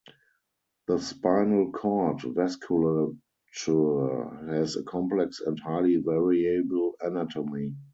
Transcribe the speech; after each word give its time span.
The 0.87 0.97
spinal 0.97 1.71
cord 1.71 2.21
vasculature 2.21 3.19
has 4.49 4.75
a 4.75 4.81
complex 4.81 5.41
and 5.41 5.59
highly 5.59 5.97
variable 5.97 6.95
anatomy. 7.01 7.75